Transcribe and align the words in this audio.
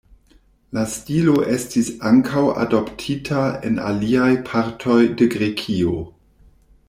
La 0.77 0.83
stilo 0.93 1.33
estis 1.55 1.91
ankaŭ 2.11 2.43
adoptita 2.63 3.43
en 3.69 3.77
aliaj 3.91 4.29
partoj 4.49 4.99
de 5.21 5.29
Grekio. 5.37 6.01